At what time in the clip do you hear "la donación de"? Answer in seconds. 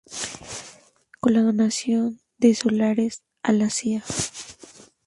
1.33-2.55